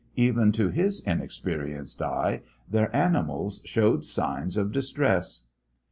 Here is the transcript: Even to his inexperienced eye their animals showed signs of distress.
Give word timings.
Even 0.15 0.51
to 0.53 0.69
his 0.69 0.99
inexperienced 1.05 2.01
eye 2.01 2.41
their 2.67 2.89
animals 2.95 3.61
showed 3.65 4.03
signs 4.03 4.57
of 4.57 4.71
distress. 4.71 5.43